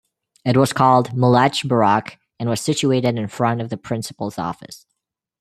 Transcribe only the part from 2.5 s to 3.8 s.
situated in front of the